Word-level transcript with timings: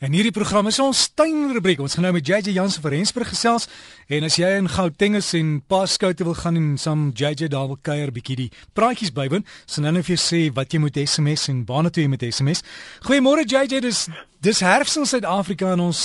En 0.00 0.12
hierdie 0.12 0.32
program 0.34 0.66
is 0.70 0.78
ons 0.82 1.08
tuinrubriek. 1.14 1.80
Ons 1.80 1.94
gaan 1.96 2.06
nou 2.08 2.12
met 2.16 2.26
JJ 2.26 2.54
Jansen 2.56 2.82
van 2.82 2.94
Rensburg 2.94 3.28
gesels 3.32 3.68
en 4.08 4.24
as 4.24 4.38
jy 4.40 4.48
in 4.58 4.68
Gauteng 4.68 5.18
is 5.18 5.32
en 5.38 5.58
Paskoute 5.68 6.24
wil 6.24 6.36
gaan 6.38 6.56
en 6.56 6.70
saam 6.78 7.08
JJ 7.14 7.50
daar 7.52 7.68
wil 7.70 7.78
kuier 7.82 8.12
bietjie 8.14 8.36
die 8.36 8.48
praatjies 8.78 9.12
bywoon, 9.12 9.44
so 9.66 9.82
nou 9.84 9.92
net 9.92 10.06
vir 10.08 10.20
sê 10.20 10.48
wat 10.54 10.72
jy 10.72 10.80
moet 10.82 10.98
SMS 11.02 11.48
en 11.52 11.64
waarna 11.68 11.90
toe 11.90 12.02
jy 12.04 12.10
moet 12.12 12.26
SMS. 12.28 12.64
Goeiemôre 13.06 13.46
JJ, 13.46 13.80
dis 13.84 14.06
dis 14.40 14.60
herfs 14.64 14.96
in 14.96 15.06
Suid-Afrika 15.06 15.72
en 15.74 15.88
ons 15.90 16.02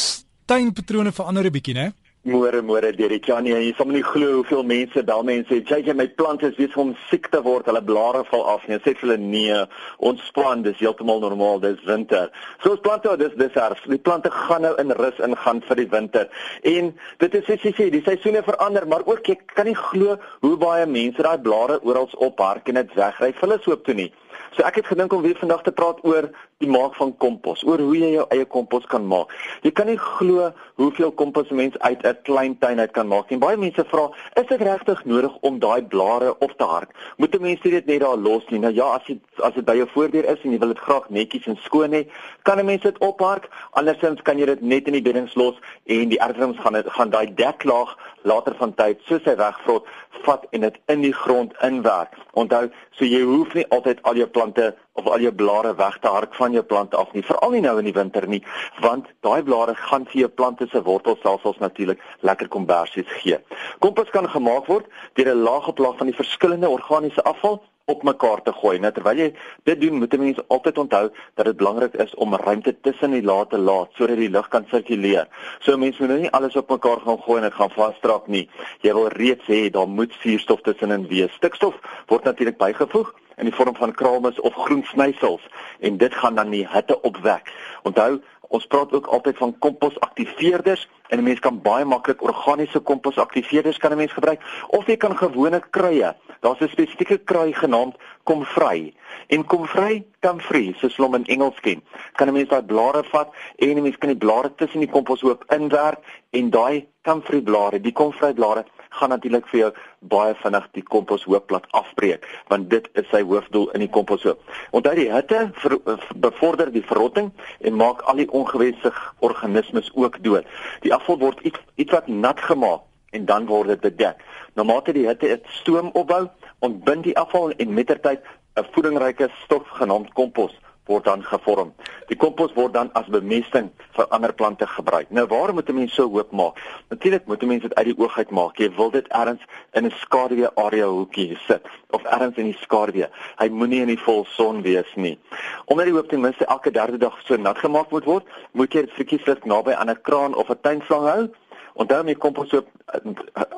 tuinpatrone 0.50 1.12
verander 1.12 1.46
'n 1.46 1.54
bietjie, 1.54 1.74
né? 1.74 1.94
Môre 2.24 2.62
môre 2.64 2.96
Derek 2.96 3.28
Janie, 3.28 3.52
jy 3.52 3.71
sal 3.76 3.90
nie 3.92 4.00
glo 4.00 4.38
hoeveel 4.38 4.62
mense 4.64 5.02
bel 5.04 5.30
en 5.30 5.44
sê, 5.44 5.60
"Jy 5.60 5.84
jy 5.88 5.94
my 5.94 6.08
plante 6.08 6.48
is 6.48 6.55
besig 6.55 6.78
om 6.78 6.96
siek 7.10 7.28
te 7.28 7.42
word, 7.44 7.66
hulle 7.66 7.82
blare 7.82 8.23
val 8.32 8.46
af." 8.48 8.64
En 8.70 8.80
sê 8.80 8.96
vir 8.96 9.02
hulle, 9.02 9.18
"Nee, 9.18 9.66
ons 10.00 10.32
plan 10.32 10.62
dis 10.62 10.80
heeltemal 10.80 11.20
normaal, 11.20 11.59
dis 11.59 11.84
winter." 11.84 12.32
So 12.62 12.72
ons 12.72 12.80
plante, 12.80 13.18
dis 13.18 13.36
dis 13.36 13.54
herfs. 13.54 13.84
Die 13.90 13.98
plante 13.98 14.32
gaan 14.32 14.62
nou 14.62 14.73
in 14.80 14.91
rus 14.91 15.20
ingaan 15.20 15.62
vir 15.67 15.76
die 15.76 15.90
winter. 15.90 16.30
En 16.64 16.98
dit 17.17 17.36
is 17.36 17.45
soos 17.45 17.62
jy 17.62 17.73
sê, 17.73 17.91
die 17.91 18.02
seisoene 18.02 18.42
verander, 18.42 18.88
maar 18.88 19.05
ook 19.05 19.30
ek 19.30 19.45
kan 19.53 19.66
nie 19.66 19.76
glo 19.76 20.17
hoe 20.42 20.58
baie 20.58 20.86
mense 20.86 21.22
daai 21.22 21.38
blare 21.38 21.81
oral 21.84 22.08
ophark 22.16 22.70
en 22.70 22.76
dit 22.76 22.94
wegry. 22.95 23.34
Hulle 23.42 23.59
soop 23.62 23.84
toe 23.84 23.95
nie. 23.95 24.14
So 24.53 24.62
ek 24.62 24.76
het 24.76 24.86
gedink 24.86 25.14
om 25.14 25.22
weer 25.22 25.38
vandag 25.40 25.64
te 25.66 25.72
praat 25.73 25.98
oor 26.05 26.28
die 26.62 26.70
maak 26.70 26.94
van 26.95 27.12
kompos, 27.17 27.64
oor 27.66 27.81
hoe 27.81 27.95
jy 27.98 28.12
jou 28.14 28.26
eie 28.36 28.45
kompos 28.45 28.86
kan 28.92 29.05
maak. 29.09 29.31
Jy 29.66 29.72
kan 29.73 29.90
nie 29.90 29.98
glo 29.98 30.52
hoeveel 30.81 31.12
kompos 31.17 31.50
mens 31.50 31.78
uit 31.81 32.05
'n 32.13 32.22
klein 32.23 32.58
tuin 32.59 32.80
uit 32.80 32.91
kan 32.91 33.08
maak 33.08 33.30
nie. 33.30 33.40
Baie 33.40 33.58
mense 33.58 33.84
vra, 33.91 34.09
is 34.41 34.48
dit 34.48 34.62
regtig 34.62 35.05
nodig 35.05 35.34
om 35.41 35.59
daai 35.59 35.81
blare 35.84 36.36
op 36.39 36.53
te 36.58 36.63
hark? 36.63 36.91
Moet 37.17 37.36
'n 37.36 37.41
mens 37.41 37.62
dit 37.62 37.86
net 37.86 37.99
daar 37.99 38.17
los 38.17 38.44
nie? 38.49 38.59
Nou 38.59 38.73
ja, 38.73 38.88
as 38.98 39.05
dit 39.08 39.20
as 39.41 39.53
dit 39.53 39.66
by 39.66 39.76
jou 39.76 39.88
voordeur 39.94 40.26
is 40.26 40.41
en 40.44 40.52
jy 40.52 40.59
wil 40.59 40.73
dit 40.73 40.80
graag 40.80 41.09
netjies 41.09 41.48
en 41.48 41.58
skoon 41.63 41.91
hê, 41.91 42.08
kan 42.44 42.59
'n 42.59 42.66
mens 42.66 42.81
dit 42.81 42.98
ophark. 42.98 43.49
Andersins 43.72 44.22
kan 44.22 44.38
jy 44.38 44.45
dit 44.45 44.62
net 44.62 44.88
in 44.88 44.94
die 44.94 45.02
beddings 45.02 45.36
los 45.36 45.55
en 45.86 46.09
die 46.09 46.20
erwings 46.20 46.59
gaan 46.59 46.84
gaan 46.86 47.09
daai 47.09 47.34
deklaag 47.34 47.97
later 48.23 48.55
van 48.59 48.73
tyd 48.73 49.02
soos 49.07 49.25
hy 49.27 49.35
wegvrot, 49.39 49.88
vat 50.23 50.45
en 50.55 50.66
dit 50.66 50.79
in 50.91 51.02
die 51.03 51.13
grond 51.13 51.53
inwerk. 51.66 52.16
Onthou, 52.39 52.69
so 52.95 53.05
jy 53.05 53.21
hoef 53.27 53.53
nie 53.57 53.66
altyd 53.75 54.02
al 54.07 54.19
jou 54.21 54.27
plante 54.27 54.71
of 54.99 55.07
al 55.09 55.23
jou 55.25 55.31
blare 55.33 55.73
weg 55.75 55.97
te 56.02 56.11
hark 56.11 56.35
van 56.38 56.53
jou 56.53 56.63
plante 56.63 56.97
af 56.97 57.11
nie, 57.13 57.25
veral 57.25 57.55
nie 57.55 57.63
nou 57.66 57.75
in 57.81 57.89
die 57.89 57.95
winter 57.95 58.27
nie, 58.29 58.41
want 58.85 59.09
daai 59.25 59.41
blare 59.44 59.75
gaan 59.89 60.05
vir 60.11 60.23
jou 60.23 60.29
plante 60.29 60.67
se 60.69 60.83
wortelstelsels 60.85 61.59
natuurlik 61.63 62.01
lekker 62.21 62.47
kombersies 62.53 63.09
gee. 63.21 63.39
Kompos 63.83 64.13
kan 64.13 64.29
gemaak 64.29 64.69
word 64.69 64.89
deur 65.17 65.33
'n 65.33 65.44
laag 65.44 65.67
op 65.67 65.79
laag 65.79 65.97
van 65.97 66.07
die 66.07 66.19
verskillende 66.21 66.69
organiese 66.69 67.23
afval 67.23 67.61
op 67.86 68.03
mekaar 68.03 68.42
te 68.42 68.52
gooi. 68.56 68.78
Nou 68.80 68.92
terwyl 68.95 69.20
jy 69.20 69.30
dit 69.67 69.81
doen, 69.81 69.98
moet 70.00 70.14
'n 70.14 70.20
mens 70.20 70.39
altyd 70.48 70.78
onthou 70.78 71.09
dat 71.36 71.45
dit 71.45 71.58
belangrik 71.58 71.94
is 71.94 72.16
om 72.16 72.36
ruimte 72.36 72.80
tussen 72.81 73.12
die 73.12 73.23
lae 73.23 73.48
te 73.48 73.58
laat 73.58 73.90
sodat 73.94 74.17
die 74.17 74.30
lug 74.30 74.48
kan 74.48 74.66
sirkuleer. 74.70 75.28
So 75.59 75.78
mense 75.78 76.00
moet 76.00 76.09
nou 76.09 76.20
nie 76.20 76.31
alles 76.31 76.56
op 76.56 76.70
mekaar 76.70 77.00
gaan 77.00 77.20
gooi 77.20 77.38
en 77.38 77.50
dit 77.50 77.53
gaan 77.53 77.70
vasdraak 77.70 78.28
nie. 78.28 78.50
Jy 78.81 78.94
wil 78.94 79.08
reeds 79.08 79.45
hê 79.48 79.70
daar 79.70 79.88
moet 79.88 80.14
suurstof 80.20 80.62
tussenin 80.62 81.08
wees. 81.08 81.34
Stikstof 81.34 81.75
word 82.08 82.23
natuurlik 82.23 82.58
bygevoeg 82.58 83.14
in 83.38 83.45
die 83.45 83.56
vorm 83.56 83.75
van 83.75 83.92
kraalmis 83.92 84.40
of 84.40 84.53
groen 84.53 84.84
snysels 84.84 85.42
en 85.80 85.97
dit 85.97 86.14
gaan 86.14 86.36
dan 86.36 86.50
die 86.50 86.68
hitte 86.70 87.02
opwek. 87.02 87.52
Onthou, 87.84 88.22
ons 88.54 88.66
praat 88.70 88.94
ook 88.94 89.08
altyd 89.16 89.38
van 89.38 89.56
komposaktiveerders 89.59 90.88
en 91.08 91.18
'n 91.20 91.23
mens 91.23 91.40
kan 91.40 91.62
baie 91.62 91.86
maklik 91.86 92.22
organiese 92.22 92.80
komposaktiveerders 92.80 93.78
kan 93.78 93.92
'n 93.92 93.98
mens 93.98 94.14
gebruik 94.14 94.42
of 94.68 94.86
jy 94.88 94.98
kan 94.98 95.18
gewone 95.18 95.62
kruie. 95.70 96.12
Daar's 96.40 96.59
'n 96.62 96.70
spesifieke 96.70 97.18
krui 97.18 97.54
genaamd 97.54 97.96
komvry. 98.24 98.94
En 99.28 99.46
komvry, 99.46 100.04
comfrey, 100.20 100.74
soos 100.78 100.96
hulle 100.96 101.16
in 101.16 101.26
Engels 101.26 101.59
ken. 101.59 101.84
Kan 102.14 102.28
'n 102.28 102.34
mens 102.34 102.50
daai 102.50 102.64
blare 102.64 103.04
vat 103.04 103.30
en 103.56 103.78
'n 103.78 103.81
mens 103.81 103.98
kan 103.98 104.09
die 104.09 104.18
blare 104.18 104.56
tussen 104.56 104.80
die 104.80 104.90
komposhoop 104.90 105.44
inwerk 105.48 106.00
en 106.30 106.50
daai 106.50 106.88
comfrey 107.02 107.42
blare, 107.42 107.81
die 107.81 107.94
komvry 107.94 108.34
blare 108.34 108.66
gaan 108.99 109.09
natuurlik 109.09 109.47
vir 109.52 109.59
jou 109.59 109.72
baie 110.13 110.36
vinnig 110.41 110.67
die 110.77 110.83
komposhoopblad 110.95 111.66
afbreek 111.79 112.28
want 112.51 112.69
dit 112.69 112.90
is 113.00 113.07
sy 113.12 113.22
hoofdoel 113.25 113.69
in 113.78 113.85
die 113.85 113.91
komposhoop. 113.97 114.41
Onthou 114.72 114.95
die 114.97 115.09
hitte 115.12 115.50
ver, 115.62 115.78
bevorder 116.16 116.72
die 116.72 116.85
verrotting 116.85 117.31
en 117.62 117.79
maak 117.79 118.03
al 118.09 118.22
die 118.22 118.29
ongewenste 118.31 118.94
organismes 119.19 119.91
ook 119.94 120.19
dood. 120.23 120.47
Die 120.85 120.94
afval 120.94 121.19
word 121.25 121.41
iets 121.47 121.59
iets 121.75 121.95
wat 121.95 122.07
nat 122.07 122.40
gemaak 122.40 122.85
en 123.13 123.25
dan 123.25 123.45
word 123.45 123.73
dit 123.73 123.81
bedek. 123.81 124.22
Nou 124.57 124.66
mate 124.68 124.94
die 124.94 125.07
hitte 125.07 125.28
dit 125.28 125.45
stoom 125.62 125.91
opbou, 125.94 126.28
ontbind 126.59 127.03
die 127.09 127.18
afval 127.18 127.53
en 127.57 127.73
mettertyd 127.73 128.22
'n 128.56 128.68
voedingryke 128.72 129.29
stof 129.44 129.68
genaamd 129.79 130.13
kompos 130.13 130.53
word 130.85 131.05
dan 131.07 131.23
gevorm. 131.23 131.71
Die 132.09 132.17
kompos 132.19 132.53
word 132.57 132.73
dan 132.73 132.89
as 132.99 133.07
bemesting 133.11 133.69
vir 133.95 134.07
ander 134.16 134.33
plante 134.33 134.67
gebruik. 134.67 135.09
Nou 135.09 135.25
waar 135.27 135.53
moet 135.53 135.69
'n 135.69 135.75
mens 135.75 135.94
so 135.94 136.09
hoop 136.09 136.31
maak? 136.31 136.59
Natuurlik 136.89 137.25
moet 137.25 137.44
'n 137.44 137.47
mens 137.47 137.61
dit 137.61 137.75
uit 137.75 137.85
die 137.85 137.97
oog 137.97 138.17
uit 138.17 138.31
maak. 138.31 138.57
Jy 138.57 138.71
wil 138.75 138.91
dit 138.91 139.07
ergens 139.07 139.41
in 139.71 139.85
'n 139.85 139.91
skaduwee 139.91 140.55
area 140.55 140.88
hoekie 140.88 141.38
sit 141.47 141.61
of 141.89 142.03
ergens 142.03 142.38
in 142.38 142.45
die 142.45 142.57
skaduwee. 142.59 143.07
Hy 143.38 143.47
moenie 143.47 143.81
in 143.81 143.88
die 143.88 143.99
volson 143.99 144.61
wees 144.61 144.95
nie. 144.95 145.19
Omdat 145.66 145.85
die 145.85 145.94
hoop 145.94 146.09
ten 146.09 146.21
minste 146.21 146.45
elke 146.45 146.71
derde 146.71 146.97
dag 146.97 147.21
so 147.23 147.35
nat 147.35 147.57
gemaak 147.57 147.89
moet 147.89 148.05
word, 148.05 148.23
moet 148.51 148.73
jy 148.73 148.81
dit 148.81 148.91
verkieslik 148.91 149.45
naby 149.45 149.71
aan 149.71 149.89
'n 149.89 150.01
kraan 150.01 150.35
of 150.35 150.50
'n 150.50 150.61
tuinslang 150.61 151.07
hou. 151.07 151.29
Onthou 151.73 152.03
die 152.03 152.17
kompos 152.17 152.50
so 152.50 152.63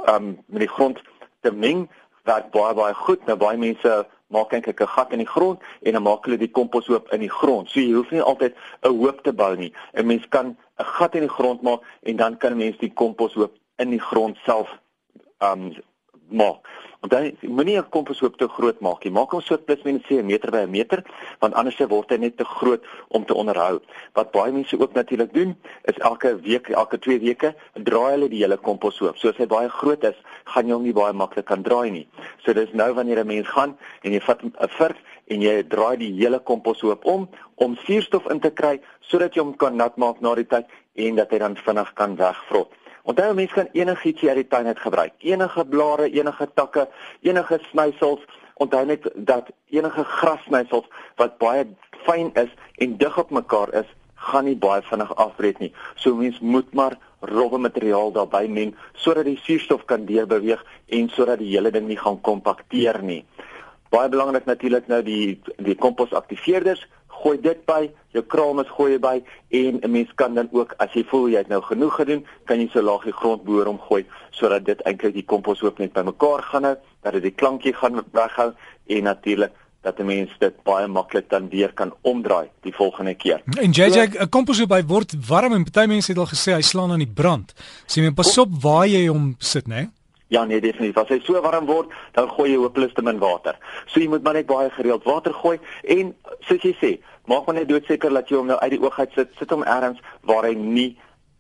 um 0.07 0.43
met 0.45 0.59
die 0.59 0.67
grond 0.67 1.01
te 1.41 1.51
meng 1.51 1.89
werk 2.23 2.51
baie 2.51 2.73
baie 2.73 2.93
goed. 2.93 3.25
Nou 3.25 3.37
baie 3.37 3.57
mense 3.57 4.05
maak 4.27 4.53
eintlik 4.53 4.81
'n 4.81 4.87
gat 4.87 5.11
in 5.11 5.17
die 5.17 5.33
grond 5.35 5.59
en 5.81 5.93
dan 5.93 6.03
maak 6.03 6.25
hulle 6.25 6.37
die 6.37 6.51
kompos 6.51 6.89
oop 6.89 7.11
in 7.13 7.19
die 7.19 7.29
grond. 7.39 7.69
So 7.69 7.79
jy 7.79 7.93
hoef 7.93 8.11
nie 8.11 8.21
altyd 8.21 8.55
'n 8.81 8.97
hoop 8.97 9.23
te 9.23 9.33
bou 9.33 9.55
nie. 9.55 9.73
'n 9.93 10.05
Mens 10.05 10.27
kan 10.29 10.57
'n 10.79 10.85
gat 10.85 11.15
in 11.15 11.21
die 11.21 11.35
grond 11.37 11.61
maak 11.61 11.81
en 12.03 12.15
dan 12.15 12.37
kan 12.37 12.51
'n 12.51 12.57
mens 12.57 12.77
die 12.77 12.93
kompos 12.93 13.35
oop 13.35 13.53
in 13.77 13.89
die 13.89 14.01
grond 14.01 14.37
self 14.45 14.69
um 15.39 15.73
maak. 16.29 16.65
Dan 17.09 17.37
moenie 17.41 17.77
'n 17.77 17.89
komposhoop 17.89 18.37
te 18.37 18.47
groot 18.47 18.79
maak 18.79 19.03
nie. 19.03 19.13
Maak 19.13 19.31
hom 19.31 19.41
so 19.41 19.57
plus 19.57 19.83
minus 19.83 20.09
'n 20.09 20.25
meter 20.25 20.51
by 20.51 20.63
'n 20.65 20.71
meter, 20.71 21.03
want 21.39 21.53
anders 21.53 21.77
word 21.77 22.09
hy 22.09 22.17
net 22.17 22.37
te 22.37 22.45
groot 22.45 22.83
om 23.09 23.25
te 23.25 23.33
onderhou. 23.33 23.79
Wat 24.13 24.31
baie 24.31 24.51
mense 24.51 24.79
ook 24.79 24.93
natuurlik 24.93 25.33
doen, 25.33 25.55
is 25.83 25.97
elke 25.97 26.39
week, 26.41 26.69
elke 26.69 26.99
2 26.99 27.19
weke, 27.19 27.55
draai 27.73 28.11
hulle 28.11 28.29
die 28.29 28.41
hele 28.41 28.57
komposhoop. 28.57 29.17
So 29.17 29.29
as 29.29 29.37
hy 29.37 29.45
baie 29.45 29.69
groot 29.69 30.03
is, 30.03 30.15
gaan 30.45 30.67
jy 30.67 30.73
hom 30.73 30.83
nie 30.83 30.93
baie 30.93 31.13
maklik 31.13 31.45
kan 31.45 31.61
draai 31.61 31.91
nie. 31.91 32.07
So 32.43 32.53
dis 32.53 32.73
nou 32.73 32.93
wanneer 32.93 33.19
'n 33.19 33.27
mens 33.27 33.47
gaan 33.47 33.77
en 34.01 34.11
jy 34.11 34.21
vat 34.21 34.43
'n 34.43 34.53
vurk 34.67 34.97
en 35.27 35.41
jy 35.41 35.63
draai 35.67 35.97
die 35.97 36.13
hele 36.13 36.39
komposhoop 36.39 37.05
om 37.05 37.29
om 37.55 37.75
suurstof 37.85 38.29
in 38.31 38.39
te 38.39 38.51
kry 38.51 38.79
sodat 39.01 39.35
jy 39.35 39.41
hom 39.41 39.55
kan 39.57 39.77
nat 39.77 39.97
maak 39.97 40.21
na 40.21 40.35
die 40.35 40.47
tyd 40.47 40.65
en 40.95 41.15
dat 41.15 41.31
hy 41.31 41.37
dan 41.37 41.55
vinnig 41.55 41.93
kan 41.93 42.15
wegvrot. 42.15 42.71
Onthou 43.05 43.33
mense 43.37 43.53
kan 43.53 43.67
enigiets 43.77 44.23
uit 44.25 44.39
die 44.41 44.47
tuin 44.49 44.67
uit 44.67 44.79
gebruik. 44.81 45.13
Enige 45.21 45.65
blare, 45.69 46.09
enige 46.09 46.47
takke, 46.53 46.87
enige 47.21 47.59
snysels. 47.69 48.23
Onthou 48.57 48.85
net 48.85 49.05
dat 49.15 49.51
enige 49.69 50.03
grassnysels 50.03 50.87
wat 51.21 51.37
baie 51.37 51.67
fyn 52.07 52.31
is 52.33 52.49
en 52.81 52.97
dig 52.97 53.17
op 53.17 53.29
mekaar 53.29 53.73
is, 53.73 53.89
gaan 54.15 54.47
nie 54.49 54.57
baie 54.57 54.81
vinnig 54.89 55.11
afbreek 55.21 55.61
nie. 55.61 55.71
So 56.01 56.15
mense 56.17 56.41
moet 56.41 56.73
maar 56.73 56.97
rowwe 57.29 57.59
materiaal 57.61 58.11
daarbey 58.15 58.47
meng 58.49 58.73
sodat 58.97 59.29
die 59.29 59.37
suurstof 59.43 59.85
kan 59.85 60.07
deurbeweeg 60.09 60.65
en 60.97 61.09
sodat 61.13 61.43
die 61.43 61.51
hele 61.53 61.71
ding 61.71 61.85
nie 61.87 61.99
gaan 62.01 62.17
kompakteer 62.25 63.03
nie. 63.05 63.21
Baie 63.93 64.09
belangrik 64.09 64.49
natuurlik 64.49 64.89
nou 64.89 65.03
die 65.05 65.37
die 65.61 65.77
komposaktiveerders 65.77 66.87
gooi 67.25 67.39
dit 67.41 67.65
by, 67.65 67.87
jou 68.13 68.21
kraalmis 68.29 68.69
gooi 68.77 68.91
jy 68.93 69.01
by 69.01 69.15
en 69.59 69.79
'n 69.81 69.91
mens 69.91 70.11
kan 70.15 70.35
dan 70.35 70.49
ook 70.51 70.75
as 70.77 70.93
jy 70.93 71.03
voel 71.09 71.29
jy 71.29 71.37
het 71.37 71.49
nou 71.49 71.61
genoeg 71.61 71.95
gedoen, 71.95 72.25
kan 72.45 72.59
jy 72.59 72.69
so 72.69 72.81
laag 72.81 73.03
die 73.03 73.19
grondboor 73.21 73.65
omgooi 73.65 74.05
sodat 74.31 74.65
dit 74.65 74.81
eintlik 74.85 75.13
die 75.13 75.25
kompos 75.25 75.63
ook 75.63 75.79
net 75.79 75.93
bymekaar 75.93 76.43
gaan 76.43 76.63
hou, 76.63 76.75
dat 77.01 77.13
dit 77.13 77.23
die 77.23 77.31
klankie 77.31 77.73
gaan 77.73 78.03
weghou 78.11 78.53
en 78.87 79.03
natuurlik 79.03 79.51
dat 79.81 79.99
'n 79.99 80.05
mens 80.05 80.29
dit 80.39 80.63
baie 80.63 80.87
maklik 80.87 81.29
dan 81.29 81.49
weer 81.49 81.73
kan 81.73 81.93
omdraai 82.01 82.47
die 82.61 82.73
volgende 82.73 83.13
keer. 83.15 83.41
En 83.61 83.71
JJ, 83.71 83.97
'n 83.99 84.29
kompos 84.29 84.65
by 84.65 84.83
word 84.85 85.27
warm 85.27 85.53
en 85.53 85.63
party 85.63 85.87
mense 85.87 86.11
het 86.11 86.19
al 86.19 86.33
gesê 86.35 86.51
hy 86.53 86.61
slaan 86.61 86.91
aan 86.91 87.05
die 87.05 87.13
brand. 87.13 87.53
So 87.85 87.99
jy 87.99 88.05
moet 88.05 88.15
pas 88.15 88.37
op 88.37 88.49
waar 88.61 88.87
jy 88.87 89.07
hom 89.07 89.35
sit, 89.37 89.67
né? 89.67 89.75
Nee? 89.75 89.89
Ja 90.27 90.43
nee 90.45 90.61
definitief. 90.61 90.97
As 90.97 91.09
hy 91.09 91.19
so 91.23 91.41
warm 91.41 91.65
word, 91.65 91.91
dan 92.13 92.29
gooi 92.29 92.49
jy 92.51 92.57
hopeloos 92.57 92.93
te 92.93 93.01
min 93.01 93.19
water. 93.21 93.57
So 93.85 93.99
jy 93.99 94.07
moet 94.09 94.23
maar 94.23 94.33
net 94.33 94.49
baie 94.49 94.69
gereeld 94.69 95.03
water 95.03 95.33
gooi 95.33 95.59
en 95.83 96.15
soos 96.39 96.61
jy 96.61 96.73
sê, 96.81 96.91
maak 97.31 97.45
maar 97.45 97.55
net 97.55 97.69
doodseker 97.69 98.13
dat 98.13 98.29
jy 98.29 98.37
hom 98.37 98.51
nou 98.51 98.59
uit 98.59 98.75
die 98.75 98.81
oog 98.81 98.99
uit 98.99 99.11
sit, 99.15 99.33
sit 99.39 99.49
hom 99.49 99.63
ergens 99.63 99.99
waar 100.21 100.47
hy 100.47 100.53
nie 100.57 100.91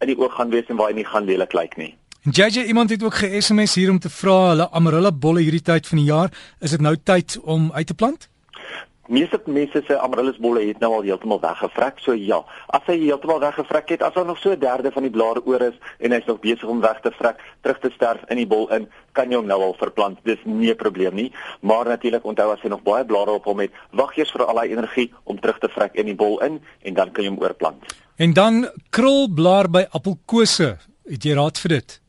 in 0.03 0.11
die 0.11 0.17
oog 0.19 0.33
gaan 0.35 0.51
wees 0.53 0.67
en 0.69 0.79
waar 0.79 0.91
hy 0.91 0.99
nie 0.99 1.07
gaan 1.07 1.25
lelik 1.25 1.53
lyk 1.53 1.77
nie. 1.77 1.93
En 2.25 2.33
JJ 2.33 2.65
iemand 2.65 2.89
het 2.89 3.03
ook 3.03 3.13
ge-SMS 3.21 3.75
hier 3.75 3.91
om 3.91 3.99
te 3.99 4.09
vra 4.09 4.37
hulle 4.49 4.69
amarilla 4.71 5.11
bolle 5.11 5.43
hierdie 5.45 5.61
tyd 5.61 5.87
van 5.87 6.01
die 6.01 6.07
jaar, 6.07 6.31
is 6.59 6.73
dit 6.73 6.81
nou 6.81 6.95
tyd 6.97 7.37
om 7.43 7.69
uit 7.73 7.87
te 7.87 7.93
plant? 7.93 8.29
Meeste 9.07 9.37
mense 9.45 9.83
se 9.85 9.97
amaryllis 9.99 10.37
bolle 10.41 10.63
het 10.65 10.79
nou 10.81 10.91
al 10.97 11.03
heeltemal 11.05 11.39
weggevrek, 11.39 11.99
so 12.01 12.13
ja. 12.17 12.39
As 12.73 12.85
hy 12.89 12.95
heeltemal 13.03 13.39
weggevrek 13.43 13.89
het, 13.93 14.01
as 14.01 14.13
daar 14.13 14.25
nog 14.25 14.39
so 14.41 14.51
'n 14.51 14.59
derde 14.59 14.91
van 14.91 15.03
die 15.03 15.11
blare 15.11 15.45
oor 15.45 15.61
is 15.61 15.77
en 15.99 16.11
hy's 16.11 16.25
nog 16.25 16.39
besig 16.39 16.63
om 16.63 16.81
weg 16.81 16.99
te 17.01 17.11
vrek, 17.11 17.37
terug 17.61 17.79
te 17.79 17.91
sterf 17.95 18.21
in 18.29 18.37
die 18.37 18.47
bol 18.47 18.67
in, 18.73 18.87
kan 19.11 19.29
jy 19.29 19.35
hom 19.35 19.45
nou 19.45 19.61
al 19.61 19.75
verplant. 19.77 20.17
Dis 20.23 20.39
nie 20.43 20.71
'n 20.71 20.75
probleem 20.75 21.13
nie. 21.13 21.31
Maar 21.61 21.85
natuurlik 21.85 22.25
onthou 22.25 22.51
as 22.51 22.61
hy 22.61 22.69
nog 22.69 22.83
baie 22.83 23.05
blare 23.05 23.31
op 23.31 23.45
hom 23.45 23.59
het, 23.59 23.71
wag 23.91 24.17
eers 24.17 24.31
vir 24.31 24.45
al 24.45 24.55
daai 24.55 24.71
energie 24.71 25.13
om 25.23 25.39
terug 25.39 25.59
te 25.59 25.69
vrek 25.69 25.93
in 25.93 26.05
die 26.05 26.15
bol 26.15 26.41
in 26.41 26.61
en 26.81 26.93
dan 26.93 27.11
kan 27.11 27.23
jy 27.23 27.29
hom 27.29 27.41
oorplant. 27.41 27.83
En 28.17 28.33
dan 28.33 28.69
krulblaar 28.89 29.69
by 29.69 29.85
appelkose. 29.89 30.77
Het 31.05 31.23
jy 31.23 31.33
raad 31.33 31.59
vir 31.59 31.69
dit? 31.69 32.01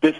Dis 0.00 0.16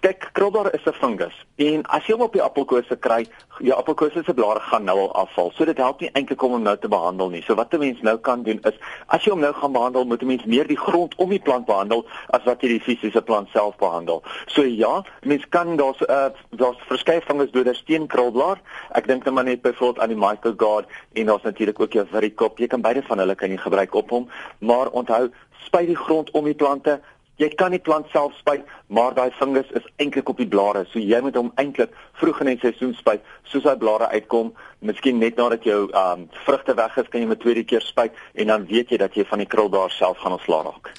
kyk 0.00 0.30
krulblaar 0.32 0.74
is 0.74 0.86
'n 0.86 0.92
fungus 0.92 1.34
en 1.56 1.82
as 1.86 2.06
jy 2.06 2.14
hom 2.14 2.22
op 2.26 2.32
die 2.32 2.42
appelkose 2.42 2.96
kry, 2.96 3.26
jou 3.62 3.76
appelkose 3.76 4.22
se 4.24 4.34
blare 4.34 4.60
gaan 4.60 4.84
nou 4.84 4.98
al 4.98 5.12
afval. 5.14 5.52
So 5.54 5.64
dit 5.64 5.78
help 5.78 6.00
nie 6.00 6.10
eintlik 6.12 6.42
om 6.42 6.56
hom 6.56 6.62
nou 6.62 6.76
te 6.76 6.88
behandel 6.88 7.30
nie. 7.30 7.42
So 7.42 7.54
wat 7.54 7.74
'n 7.74 7.78
mens 7.78 8.00
nou 8.02 8.16
kan 8.18 8.42
doen 8.42 8.60
is 8.64 8.74
as 9.08 9.24
jy 9.24 9.30
hom 9.30 9.40
nou 9.40 9.52
gaan 9.52 9.72
behandel, 9.72 10.04
moet 10.04 10.22
'n 10.22 10.26
mens 10.26 10.44
meer 10.44 10.66
die 10.66 10.76
grond 10.76 11.14
om 11.16 11.28
die 11.28 11.38
plant 11.38 11.66
behandel 11.66 12.06
as 12.30 12.44
wat 12.44 12.60
jy 12.62 12.68
die 12.68 12.80
fisiese 12.80 13.22
plant 13.22 13.48
self 13.52 13.76
behandel. 13.76 14.22
So 14.46 14.62
ja, 14.62 15.04
mens 15.22 15.48
kan 15.48 15.76
daar's 15.76 16.00
uh, 16.00 16.30
daar's 16.50 16.78
verskeie 16.88 17.20
fungusdoders 17.20 17.82
teen 17.84 18.06
krulblaar. 18.06 18.60
Ek 18.92 19.06
dink 19.06 19.24
net 19.24 19.34
maar 19.34 19.44
net 19.44 19.62
byvoorbeeld 19.62 20.00
aan 20.00 20.08
die 20.08 20.26
Michael 20.26 20.54
Guard 20.56 20.86
en 21.12 21.26
daar's 21.26 21.42
natuurlik 21.42 21.80
ook 21.80 21.92
jou 21.92 22.06
Virikop. 22.06 22.58
Jy 22.58 22.66
kan 22.66 22.80
beide 22.80 23.02
van 23.02 23.18
hulle 23.18 23.34
kan 23.34 23.50
jy 23.50 23.56
gebruik 23.56 23.94
op 23.94 24.10
hom, 24.10 24.28
maar 24.58 24.90
onthou, 24.90 25.30
spuit 25.64 25.86
die 25.86 25.96
grond 25.96 26.30
om 26.30 26.44
die 26.44 26.54
plante 26.54 27.00
Jy 27.42 27.48
kan 27.58 27.74
die 27.74 27.82
plant 27.82 28.06
self 28.12 28.34
spuit, 28.38 28.62
maar 28.86 29.14
daai 29.14 29.32
fungus 29.34 29.70
is 29.74 29.86
eintlik 29.98 30.28
op 30.30 30.38
die 30.38 30.46
blare. 30.46 30.84
So 30.92 31.02
jy 31.02 31.18
moet 31.24 31.34
hom 31.34 31.50
eintlik 31.58 31.90
vroeg 32.20 32.44
in 32.44 32.52
die 32.52 32.60
seisoen 32.62 32.94
spuit, 32.94 33.24
soos 33.50 33.66
hy 33.66 33.74
blare 33.80 34.06
uitkom, 34.12 34.52
miskien 34.86 35.18
net 35.18 35.40
nadat 35.40 35.66
jou 35.66 35.80
ehm 35.90 36.22
um, 36.22 36.28
vrugte 36.46 36.76
weg 36.78 36.94
is, 37.02 37.10
kan 37.10 37.24
jy 37.24 37.32
met 37.32 37.42
tweede 37.42 37.66
keer 37.66 37.82
spuit 37.82 38.14
en 38.34 38.52
dan 38.52 38.68
weet 38.70 38.94
jy 38.94 39.00
dat 39.02 39.18
jy 39.18 39.26
van 39.26 39.42
die 39.42 39.50
krul 39.50 39.72
daar 39.72 39.90
self 39.90 40.22
gaan 40.22 40.38
ontslaa 40.38 40.62
raak. 40.68 40.94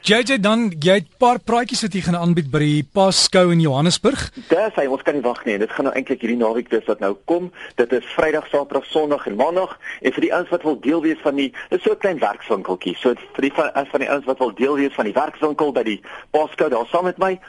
JJ 0.00 0.38
dan 0.40 0.70
jy 0.78 0.94
het 0.94 1.08
'n 1.10 1.18
paar 1.18 1.38
praatjies 1.38 1.82
wat 1.82 1.92
jy 1.92 2.00
gaan 2.00 2.16
aanbied 2.16 2.50
by 2.50 2.58
die 2.58 2.88
Paskou 2.92 3.50
in 3.52 3.60
Johannesburg. 3.60 4.30
Dis 4.48 4.74
hy, 4.74 4.86
ons 4.86 5.02
kan 5.02 5.14
nie 5.14 5.22
wag 5.22 5.44
nie. 5.44 5.58
Dit 5.58 5.70
gaan 5.70 5.84
nou 5.84 5.94
eintlik 5.94 6.20
hierdie 6.20 6.38
naweek 6.38 6.68
wees 6.68 6.86
wat 6.86 7.00
nou 7.00 7.16
kom. 7.24 7.52
Dit 7.74 7.92
is 7.92 8.04
Vrydag, 8.04 8.46
Saterdag, 8.48 8.84
Sondag 8.86 9.26
en 9.26 9.36
Maandag. 9.36 9.78
En 10.00 10.12
vir 10.12 10.20
die 10.20 10.32
ouens 10.34 10.48
wat 10.48 10.62
wil 10.62 10.80
deel 10.80 11.02
wees 11.02 11.18
van 11.22 11.34
die 11.34 11.52
dis 11.70 11.82
so 11.82 11.90
'n 11.90 11.98
klein 11.98 12.18
werkswinkeltjie. 12.18 12.96
So 12.96 13.14
vir 13.34 13.42
die 13.42 13.52
van, 13.52 13.70
van 13.74 14.00
die 14.00 14.08
ouens 14.08 14.24
wat 14.24 14.38
wil 14.38 14.54
deel 14.54 14.74
wees 14.76 14.94
van 14.94 15.04
die 15.04 15.14
werkswinkel 15.14 15.72
by 15.72 15.82
die 15.82 16.00
Paskou 16.30 16.68
daar 16.68 16.86
saam 16.86 17.04
met 17.04 17.18
my. 17.18 17.40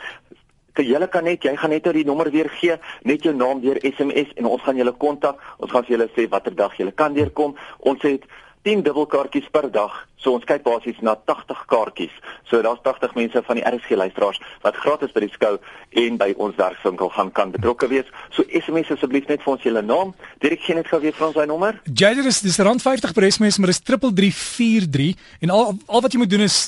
Julle 0.73 1.07
kan 1.07 1.23
net, 1.23 1.43
jy 1.43 1.55
gaan 1.55 1.69
net 1.69 1.83
nou 1.83 1.93
die 1.93 2.05
nommer 2.05 2.31
weer 2.31 2.49
gee, 2.49 2.77
net 3.03 3.23
jou 3.23 3.35
naam 3.35 3.61
deur 3.61 3.77
SMS 3.81 4.33
en 4.35 4.45
ons 4.45 4.61
gaan 4.61 4.75
julle 4.75 4.91
kontak. 4.91 5.39
Ons 5.57 5.71
gaan 5.71 5.83
vir 5.83 5.97
julle 5.97 6.09
sê 6.15 6.29
watter 6.29 6.55
dag 6.55 6.77
julle 6.77 6.91
kan 6.91 7.13
deurkom. 7.13 7.55
Ons 7.79 8.01
het 8.01 8.23
10 8.69 8.83
dubbelkaartjies 8.85 9.49
per 9.51 9.65
dag. 9.73 9.93
So 10.21 10.35
ons 10.35 10.45
kyk 10.45 10.61
basies 10.65 10.97
na 11.01 11.15
80 11.25 11.63
kaartjies. 11.71 12.13
So 12.49 12.61
daar's 12.61 12.81
80 12.85 13.15
mense 13.17 13.41
van 13.47 13.57
die 13.57 13.65
RSG 13.65 13.97
luisteraars 13.97 14.41
wat 14.65 14.77
gratis 14.83 15.13
by 15.15 15.23
die 15.23 15.31
skou 15.33 15.55
en 16.03 16.19
by 16.21 16.33
ons 16.37 16.57
werkswinkel 16.59 17.09
gaan 17.15 17.31
kan 17.33 17.53
betrokke 17.55 17.89
wees. 17.89 18.09
So 18.35 18.45
SMS 18.51 18.91
asseblief 18.93 19.29
net 19.31 19.41
vir 19.45 19.55
ons 19.55 19.65
julle 19.65 19.81
naam. 19.85 20.13
Direk 20.43 20.61
gee 20.67 20.77
net 20.77 20.91
gou 20.91 20.99
weer 21.01 21.15
vir 21.17 21.29
ons 21.31 21.39
sy 21.39 21.47
nommer. 21.49 21.79
Jader 21.87 22.29
is 22.29 22.43
dis 22.45 22.59
rand 22.61 22.83
50 22.83 23.15
per 23.15 23.29
SMS, 23.31 23.57
maar 23.57 23.73
dis 23.73 23.81
3343 23.89 25.15
en 25.47 25.55
al 25.55 25.71
al 25.87 26.05
wat 26.05 26.13
jy 26.13 26.21
moet 26.21 26.35
doen 26.35 26.45
is 26.45 26.59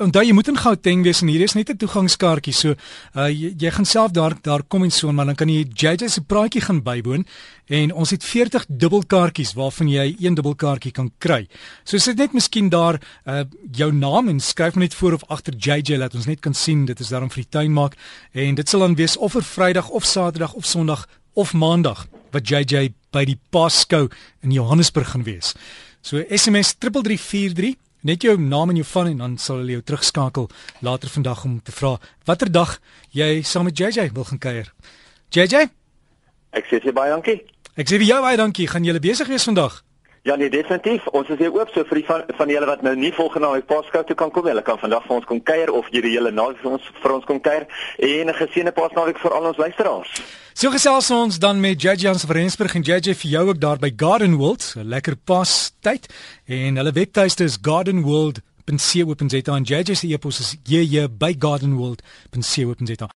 onthou 0.00 0.22
jy 0.24 0.32
moet 0.34 0.48
in 0.48 0.58
Gauteng 0.58 1.02
wees 1.04 1.20
en 1.22 1.28
hier 1.28 1.42
is 1.44 1.54
net 1.54 1.70
'n 1.70 1.76
toegangskaartjie. 1.76 2.54
So 2.54 2.74
uh 3.14 3.28
jy, 3.28 3.54
jy 3.58 3.70
gaan 3.70 3.84
self 3.84 4.12
daar 4.12 4.34
daar 4.42 4.62
kom 4.62 4.84
en 4.84 4.90
so 4.90 5.12
maar 5.12 5.26
dan 5.26 5.34
kan 5.34 5.48
jy 5.48 5.66
JJ 5.74 6.08
se 6.08 6.20
praatjie 6.20 6.60
gaan 6.60 6.82
bywoon 6.82 7.26
en 7.68 7.92
ons 7.92 8.10
het 8.10 8.24
40 8.24 8.66
dubbelkaartjies 8.68 9.54
waarvan 9.54 9.88
jy 9.88 10.16
een 10.18 10.34
dubbelkaartjie 10.34 10.92
kan 10.92 11.10
kry. 11.18 11.48
So 11.84 11.98
sit 11.98 12.16
net 12.16 12.32
miskien 12.32 12.68
daar 12.68 13.00
uh 13.26 13.44
jou 13.72 13.92
naam 13.92 14.28
en 14.28 14.40
skryf 14.40 14.74
net 14.74 14.94
voor 14.94 15.12
of 15.12 15.24
agter 15.28 15.54
JJ 15.54 15.96
laat 15.96 16.14
ons 16.14 16.26
net 16.26 16.40
kan 16.40 16.54
sien 16.54 16.84
dit 16.84 17.00
is 17.00 17.08
daarom 17.08 17.30
vir 17.30 17.42
die 17.42 17.50
tuin 17.50 17.72
maak 17.72 17.96
en 18.32 18.54
dit 18.54 18.68
sal 18.68 18.80
dan 18.80 18.94
wees 18.94 19.16
of 19.16 19.32
vir 19.32 19.42
Vrydag 19.42 19.88
of 19.88 20.04
Saterdag 20.04 20.52
of 20.54 20.64
Sondag 20.64 21.06
of 21.34 21.52
Maandag 21.52 22.06
wat 22.32 22.48
JJ 22.48 22.92
by 23.12 23.24
die 23.24 23.38
Paskou 23.50 24.08
in 24.42 24.52
Johannesburg 24.52 25.10
gaan 25.10 25.24
wees. 25.24 25.54
So 26.02 26.22
SMS 26.28 26.74
3343 26.78 27.89
net 28.02 28.22
jou 28.22 28.36
naam 28.40 28.70
en 28.70 28.76
jou 28.76 28.86
van 28.92 29.06
en 29.06 29.18
dan 29.18 29.36
sal 29.38 29.60
hulle 29.62 29.78
jou 29.78 29.82
terugskakel 29.82 30.48
later 30.80 31.08
vandag 31.08 31.44
om 31.44 31.60
te 31.62 31.72
vra 31.72 31.98
watter 32.24 32.52
dag 32.52 32.78
jy 33.10 33.42
saam 33.42 33.64
met 33.64 33.78
JJ 33.78 34.10
wil 34.12 34.24
gaan 34.24 34.38
kuier. 34.38 34.72
JJ? 35.30 35.68
Ek 36.50 36.66
sê 36.66 36.80
vir 36.82 36.92
baie 36.92 37.10
dankie. 37.10 37.38
Ek 37.76 37.86
sê 37.86 38.00
vir 38.00 38.08
jou 38.08 38.20
baie 38.22 38.36
dankie. 38.36 38.66
Gaan 38.66 38.84
julle 38.84 39.00
besig 39.00 39.28
wees 39.30 39.44
vandag? 39.44 39.82
Ja 40.22 40.36
nee, 40.36 40.50
definitief. 40.50 41.06
Ons 41.16 41.30
is 41.32 41.38
hier 41.38 41.54
oop 41.54 41.70
so 41.72 41.84
vir 41.88 42.02
die 42.02 42.04
van, 42.04 42.24
van 42.36 42.50
julle 42.52 42.66
wat 42.68 42.82
nou 42.84 42.92
nie 42.98 43.12
volgende 43.16 43.46
naweek 43.46 43.68
Paaskou 43.70 44.02
toe 44.04 44.16
kan 44.16 44.30
kom 44.30 44.44
nie. 44.44 44.52
Hulle 44.52 44.64
kan 44.66 44.78
vandag 44.78 45.06
vir 45.06 45.16
ons 45.16 45.28
kom 45.30 45.40
kuier 45.40 45.72
of 45.72 45.88
hierdie 45.94 46.12
hele 46.12 46.32
naweek 46.34 46.60
vir 46.60 46.74
ons 46.76 46.90
vir 47.00 47.14
ons 47.14 47.24
kom 47.24 47.40
kuier 47.40 47.64
en 47.98 48.28
'n 48.28 48.40
geseënde 48.42 48.74
Paasnaweek 48.76 49.18
vir 49.18 49.32
al 49.32 49.48
ons 49.52 49.56
luisteraars. 49.56 50.12
So 50.60 50.68
gesels 50.68 51.06
ons 51.08 51.38
dan 51.40 51.56
met 51.56 51.80
JJ 51.80 52.10
van 52.20 52.36
Rensburg 52.36 52.74
en 52.76 52.82
JJ 52.84 53.14
vir 53.16 53.30
jou 53.32 53.44
ook 53.48 53.60
daar 53.60 53.78
by 53.80 53.88
Garden 53.96 54.34
World. 54.36 54.74
'n 54.76 54.84
Lekker 54.92 55.16
pas 55.16 55.72
tyd 55.80 56.04
en 56.44 56.76
hulle 56.76 56.92
webtuiste 56.92 57.44
is 57.44 57.56
gardenworld.co.za 57.62 59.54
en 59.56 59.62
JJ 59.62 59.94
se 59.94 60.06
e-pos 60.12 60.40
is 60.40 60.56
jj 60.62 61.08
by 61.08 61.34
gardenworld.co.za. 61.38 63.08